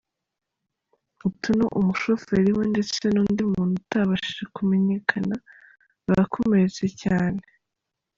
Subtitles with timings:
[1.27, 5.35] Otunnu, umushoferi we ndetse n’ undi muntu utabashije kumenyekanya,
[6.15, 7.41] bakomeretse cyane.